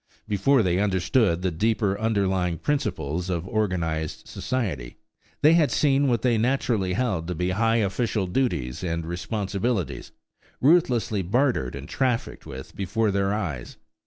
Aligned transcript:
Before 0.27 0.63
they 0.63 0.79
understood 0.79 1.43
the 1.43 1.51
deeper 1.51 1.95
underlying 1.99 2.57
principles 2.57 3.29
of 3.29 3.47
organized 3.47 4.27
society, 4.27 4.97
they 5.43 5.53
had 5.53 5.69
seen 5.71 6.07
what 6.07 6.23
they 6.23 6.39
naturally 6.39 6.93
held 6.93 7.27
to 7.27 7.35
be 7.35 7.51
high 7.51 7.75
official 7.75 8.25
duties 8.25 8.83
and 8.83 9.05
responsibilities 9.05 10.11
ruthlessly 10.59 11.21
bartered 11.21 11.75
and 11.75 11.87
trafficked 11.87 12.47
with 12.47 12.75
before 12.75 13.11
their 13.11 13.31
eyes. 13.31 13.77